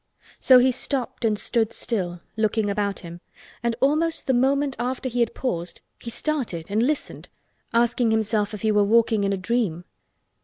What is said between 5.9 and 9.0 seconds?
he started and listened—asking himself if he were